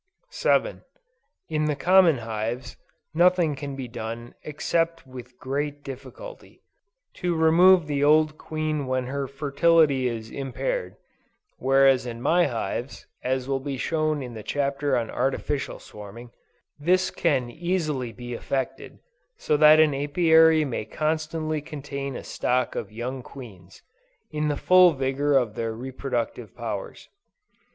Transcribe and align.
7. 0.31 0.81
In 1.47 1.65
the 1.65 1.75
common 1.75 2.17
hives, 2.17 2.75
nothing 3.13 3.53
can 3.55 3.75
be 3.75 3.87
done 3.87 4.33
except 4.41 5.05
with 5.05 5.37
great 5.37 5.83
difficulty, 5.83 6.63
to 7.13 7.35
remove 7.35 7.85
the 7.85 8.03
old 8.03 8.35
queen 8.35 8.87
when 8.87 9.05
her 9.05 9.27
fertility 9.27 10.07
is 10.07 10.31
impaired; 10.31 10.95
whereas 11.59 12.07
in 12.07 12.19
my 12.19 12.47
hives, 12.47 13.05
(as 13.21 13.47
will 13.47 13.59
be 13.59 13.77
shown 13.77 14.23
in 14.23 14.33
the 14.33 14.41
Chapter 14.41 14.97
on 14.97 15.11
Artificial 15.11 15.77
Swarming,) 15.77 16.31
this 16.79 17.11
can 17.11 17.51
easily 17.51 18.11
be 18.11 18.33
effected, 18.33 18.97
so 19.37 19.55
that 19.55 19.79
an 19.79 19.93
Apiary 19.93 20.65
may 20.65 20.83
constantly 20.83 21.61
contain 21.61 22.15
a 22.15 22.23
stock 22.23 22.73
of 22.73 22.91
young 22.91 23.21
queens, 23.21 23.83
in 24.31 24.47
the 24.47 24.57
full 24.57 24.93
vigor 24.93 25.37
of 25.37 25.53
their 25.53 25.73
re 25.75 25.91
productive 25.91 26.55
powers. 26.55 27.07